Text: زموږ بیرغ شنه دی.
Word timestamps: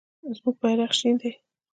زموږ 0.35 0.55
بیرغ 0.61 0.91
شنه 0.99 1.17
دی. 1.21 1.31